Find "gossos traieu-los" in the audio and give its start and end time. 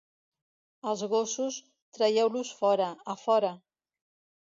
1.11-2.57